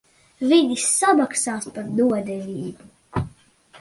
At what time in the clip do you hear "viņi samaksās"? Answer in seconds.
0.53-1.69